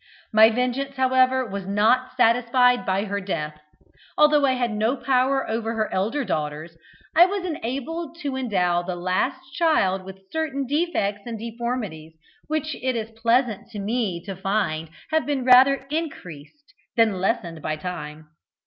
[0.33, 3.61] My vengeance, however, was not satisfied by her death.
[4.17, 6.75] Although I had no power over her elder daughters,
[7.15, 12.13] I was enabled to endow the last child with certain defects and deformities
[12.47, 17.75] which it is pleasant to me to find have been rather increased than lessened by
[17.75, 18.27] time.